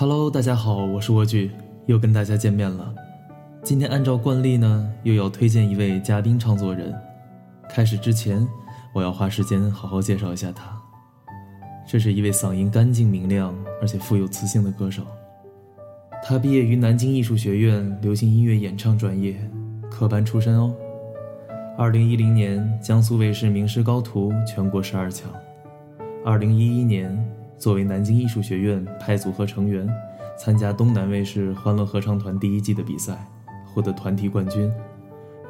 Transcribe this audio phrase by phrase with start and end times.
[0.00, 1.50] Hello，大家好，我是蜗苣，
[1.86, 2.94] 又跟大家见面了。
[3.64, 6.94] 今天按照惯例呢，又要推荐一位嘉宾唱作人。
[7.68, 8.46] 开始之前，
[8.94, 10.70] 我要花时间好好介绍一下他。
[11.84, 15.02] 这是一位嗓音干净明亮，而且富有磁性的歌手。
[16.22, 19.36] 他毕业于南京艺术学院流行音乐演唱专业，
[19.90, 20.72] 科班出身哦。
[21.76, 25.28] 二零一零年，江苏卫视《名师高徒》全国十二强。
[26.24, 27.12] 二零一一年。
[27.58, 29.88] 作为南京艺术学院派组合成员，
[30.38, 33.26] 参加东南卫视《欢乐合唱团》第一季的比赛，
[33.66, 34.70] 获得团体冠军，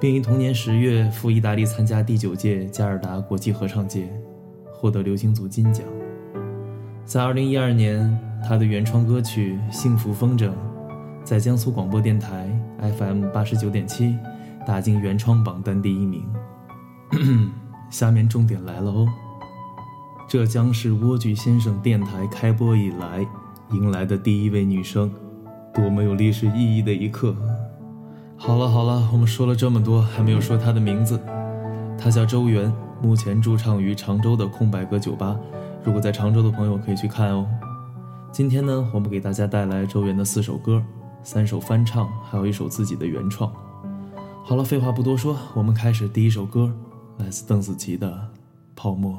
[0.00, 4.08] 并于同年十月赴意大利参加第九届加尔达国际合唱节，
[4.72, 5.86] 获得流行组金奖。
[7.04, 10.48] 在二零一二年，他的原创歌曲《幸福风筝》
[11.22, 12.48] 在江苏广播电台
[12.98, 14.16] FM 八十九点七
[14.66, 16.24] 打进原创榜单第一名。
[17.90, 19.06] 下面重点来了哦。
[20.28, 23.26] 这将是蜗苣先生电台开播以来
[23.72, 25.10] 迎来的第一位女生，
[25.72, 27.34] 多么有历史意义的一刻！
[28.36, 31.18] 好了好了，我们说了这么多，还没有说她的名字。
[31.96, 35.34] 她叫周媛，目前驻唱于常州的空白格酒吧。
[35.82, 37.46] 如果在常州的朋友可以去看哦。
[38.30, 40.84] 今天呢，我们给大家带来周媛的四首歌，
[41.22, 43.50] 三首翻唱，还有一首自己的原创。
[44.44, 46.70] 好了，废话不多说，我们开始第一首歌，
[47.16, 48.10] 来自邓紫棋的
[48.76, 49.14] 《泡沫》。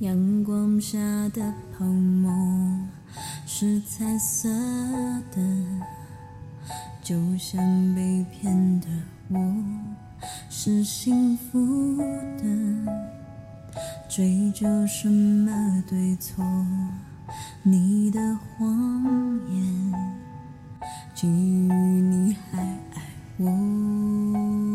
[0.00, 0.98] 阳光下
[1.28, 2.32] 的泡沫
[3.44, 4.48] 是彩色
[5.30, 5.38] 的，
[7.02, 7.62] 就像
[7.94, 8.86] 被骗的
[9.28, 9.38] 我
[10.48, 11.98] 是幸福
[12.38, 12.44] 的。
[14.08, 16.42] 追究什么对错？
[17.62, 18.18] 你的
[18.56, 19.94] 谎言，
[21.14, 23.02] 基于你还爱
[23.36, 24.69] 我。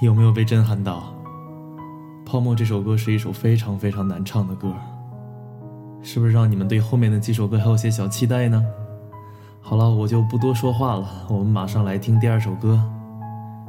[0.00, 1.12] 有没有被震撼到？
[2.26, 4.72] 《泡沫》这首歌是一首非常非常难唱的歌，
[6.02, 8.64] 是不是让你们对后面的几首歌还有些小期待呢？
[9.60, 12.80] 好了，我就不多说话了，我们马上来听第二首歌，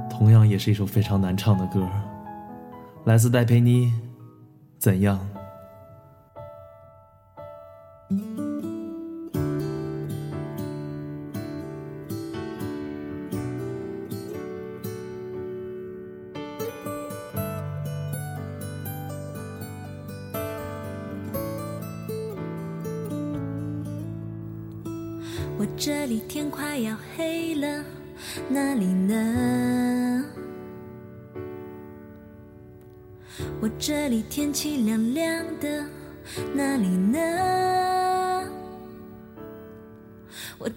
[0.09, 1.87] 同样也是一首非常难唱的歌，
[3.05, 3.87] 来自戴佩妮，
[4.77, 5.19] 《怎样》。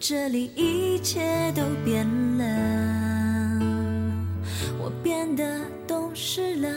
[0.05, 2.05] 这里一切都变
[2.37, 2.45] 了，
[4.77, 6.69] 我变得懂事了，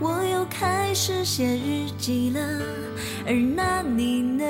[0.00, 2.40] 我又开始写日记了，
[3.24, 4.44] 而那你呢？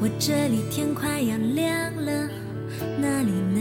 [0.00, 2.26] 我这里天快要亮了，
[2.98, 3.60] 哪里呢？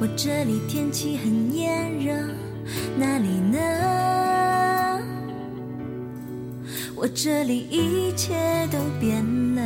[0.00, 2.14] 我这里天气很炎热，
[2.96, 3.58] 哪里呢？
[7.00, 8.34] 我这里一切
[8.72, 9.24] 都变
[9.54, 9.62] 了，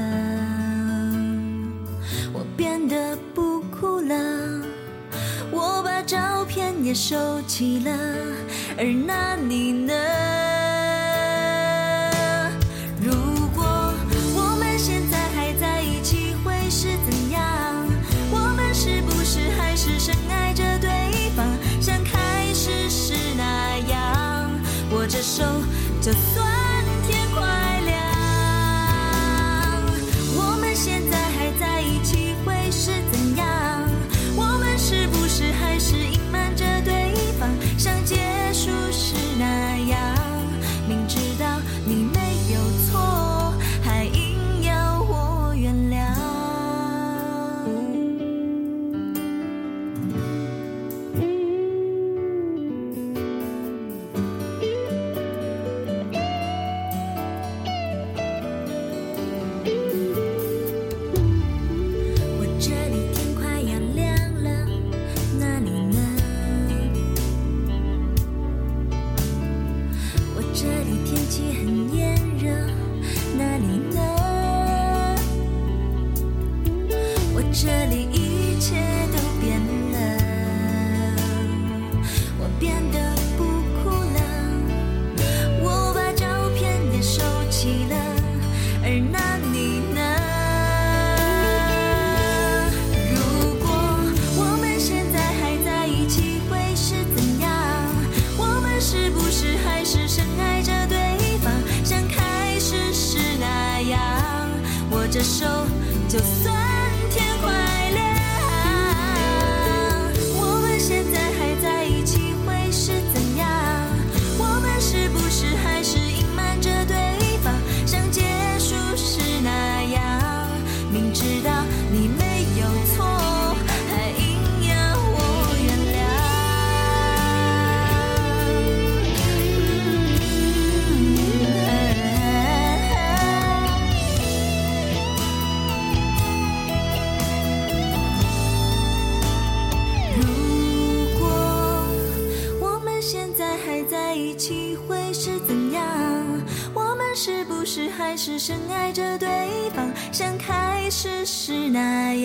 [2.31, 4.15] 我变得不哭了，
[5.51, 7.91] 我把照片也收起了，
[8.77, 10.42] 而那你呢？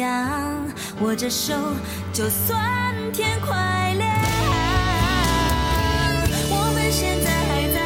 [0.08, 0.66] 样？
[1.02, 1.54] 握着手，
[2.12, 2.58] 就算
[3.14, 4.10] 天快亮。
[6.50, 7.77] 我们现在还在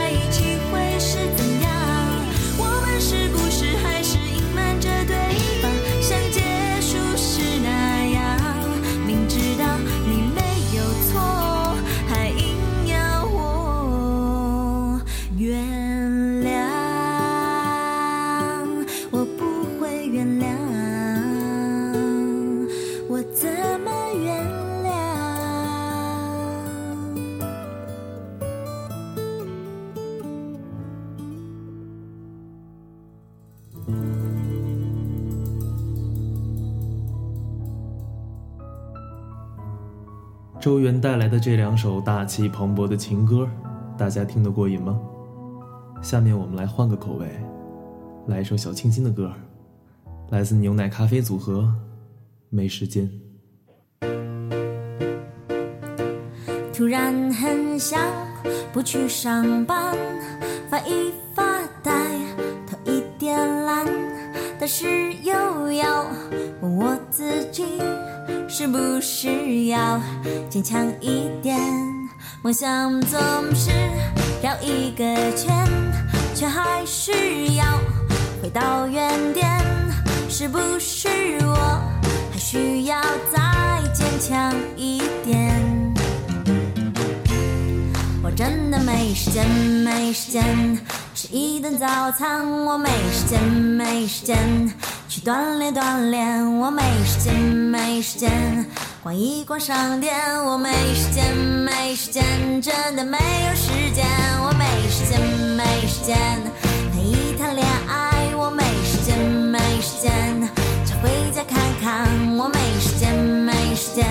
[40.61, 43.49] 周元带来的这两首大气磅礴的情歌，
[43.97, 45.01] 大家听得过瘾吗？
[46.03, 47.27] 下面我们来换个口味，
[48.27, 49.33] 来一首小清新的歌，
[50.29, 51.67] 来自牛奶咖啡组合，
[52.51, 53.09] 没时间。
[56.71, 57.99] 突然很想
[58.71, 59.97] 不去上班，
[60.69, 61.43] 发一发
[61.81, 61.91] 呆，
[62.67, 63.83] 头一点懒，
[64.59, 66.05] 但是又要
[66.61, 67.65] 问我自己，
[68.47, 69.40] 是不是
[69.71, 69.99] 要
[70.49, 71.57] 坚强一点？
[72.43, 73.19] 梦想总
[73.55, 73.71] 是
[74.43, 75.03] 绕一个
[75.35, 75.49] 圈，
[76.35, 77.11] 却还是
[77.55, 77.63] 要
[78.41, 79.47] 回到原点，
[80.29, 81.07] 是不是
[81.43, 81.81] 我
[82.31, 83.01] 还需要
[83.33, 85.55] 再坚强一点？
[88.23, 90.77] 我真的没时间，没时间
[91.15, 94.37] 吃一顿早餐，我没时间，没时间
[95.07, 98.65] 去锻炼锻炼，我没时间，没时间
[99.03, 100.13] 逛一逛商店，
[100.45, 102.23] 我没时间，没时间，
[102.61, 104.05] 真的没有时间，
[104.43, 105.19] 我没时间，
[105.57, 106.15] 没时间
[106.93, 110.13] 谈一谈恋爱，我没时间，没时间
[110.85, 114.05] 想回家看看，我没时间，没时间，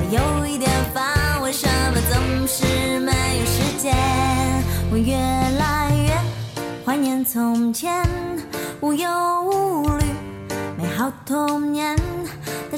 [0.00, 3.94] 我有一点烦，为什么总是没有时间？
[4.90, 6.12] 我越来越
[6.84, 8.04] 怀念从前，
[8.80, 9.08] 无忧
[9.44, 10.04] 无虑，
[10.76, 11.96] 美好童年。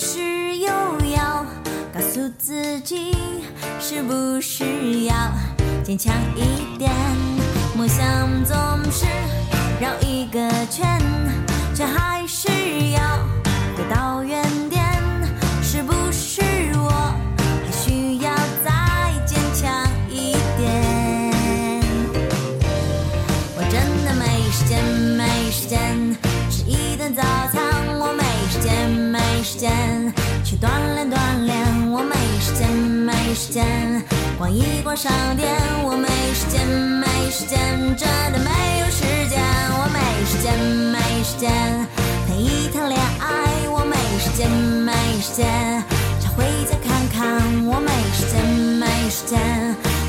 [0.02, 0.66] 是又
[1.14, 1.44] 要
[1.92, 3.14] 告诉自己，
[3.78, 5.14] 是不是要
[5.84, 6.90] 坚强一点？
[7.76, 8.06] 梦想
[8.42, 8.56] 总
[8.90, 9.04] 是
[9.78, 10.38] 绕一个
[10.70, 10.98] 圈，
[11.74, 12.48] 却还是
[12.92, 13.00] 要
[34.90, 35.48] 逛一逛商店，
[35.84, 37.60] 我没时间，没时间，
[37.96, 39.40] 真的没有时间，
[39.78, 40.52] 我没时间，
[40.90, 41.48] 没时间
[42.26, 45.46] 谈一谈恋爱，我没时间，没时间
[46.18, 48.44] 想回家看看，我没时间，
[48.80, 49.38] 没时间，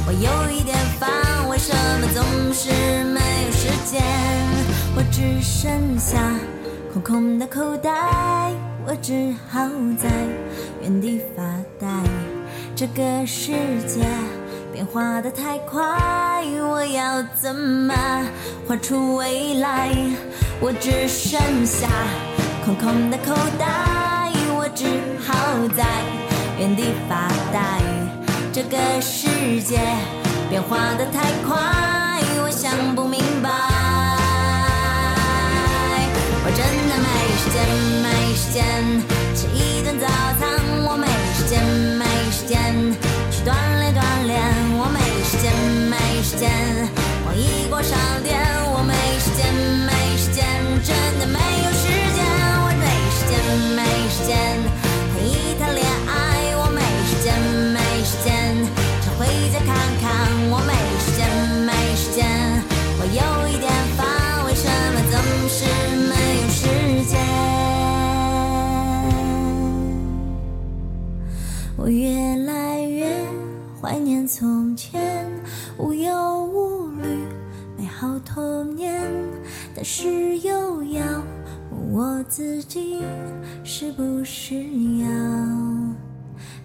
[0.07, 1.09] 我有一点烦，
[1.47, 2.71] 为什么总是
[3.03, 4.01] 没有时间？
[4.95, 6.17] 我只剩下
[6.91, 7.91] 空空的口袋，
[8.87, 9.59] 我只好
[10.01, 10.09] 在
[10.81, 11.43] 原地发
[11.79, 11.87] 呆。
[12.75, 13.51] 这个世
[13.85, 14.01] 界
[14.81, 15.79] 变化的太快，
[16.59, 17.93] 我要怎么
[18.67, 19.91] 画出未来？
[20.59, 21.87] 我只剩下
[22.65, 24.85] 空空的口袋，我只
[25.23, 25.35] 好
[25.77, 25.85] 在
[26.57, 27.79] 原地发呆。
[28.51, 29.77] 这个世界
[30.49, 31.55] 变化的太快，
[32.41, 33.51] 我想不明白。
[36.43, 36.57] 我真
[36.89, 37.30] 的没时间，没
[74.81, 75.29] 前，
[75.77, 77.03] 无忧无虑，
[77.77, 78.99] 美好童年。
[79.75, 81.03] 但是又要
[81.71, 83.03] 问我自己，
[83.63, 84.55] 是不是
[84.97, 85.07] 要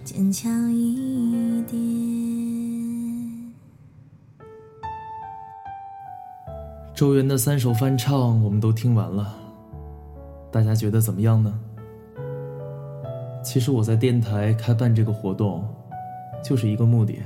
[0.03, 1.77] 坚强一点？
[6.95, 9.31] 周元的三首翻唱我们都听完了，
[10.51, 11.53] 大家觉得怎么样呢？
[13.43, 15.63] 其实我在电台开办这个活动，
[16.43, 17.19] 就是一个目的，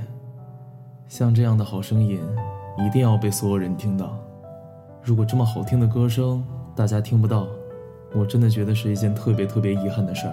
[1.12, 2.18] 像这样的好声音，
[2.78, 4.18] 一定要被所有人听到。
[5.02, 6.42] 如果这么好听的歌声
[6.74, 7.46] 大家听不到，
[8.14, 10.32] 我真的觉得是一件特别特别遗憾的事儿。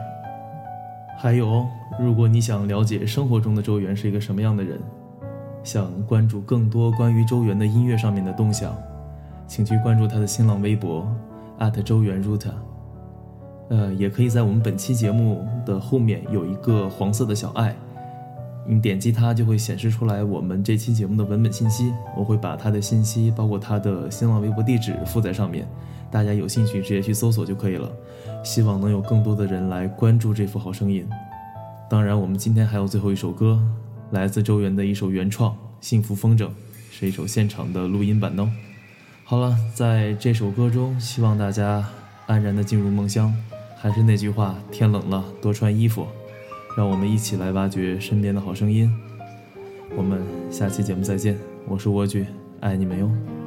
[1.18, 1.66] 还有，
[2.00, 4.80] 如果你想了解生活中的周元是一个什么样的人，
[5.66, 8.74] 想关注更多关于周元的音乐上面的动向，
[9.48, 11.06] 请去关注他的新浪微博
[11.84, 12.54] 周元 Ruta。
[13.68, 17.76] 呃，也可以在我们本期节目的后面有一个黄色的小爱，
[18.68, 21.92] 你点击它就会显示出来我们这期节目的文本信息。
[22.16, 25.68] 我会把它的信息，包括它的新浪微博地址附在上面，
[26.12, 27.92] 大家有兴趣直接去搜索就可以了。
[28.44, 31.08] 希望能有更多的人来关注这副好声音。
[31.90, 33.60] 当然，我们今天还有最后一首歌，
[34.12, 35.52] 来自周元的一首原创
[35.82, 36.46] 《幸福风筝》，
[36.92, 38.50] 是一首现场的录音版哦。
[39.24, 41.84] 好了，在这首歌中，希望大家
[42.28, 43.34] 安然的进入梦乡。
[43.76, 46.06] 还是那句话，天冷了多穿衣服。
[46.76, 48.90] 让我们一起来挖掘身边的好声音。
[49.96, 52.26] 我们下期节目再见，我是蜗居，
[52.60, 53.39] 爱你们哟。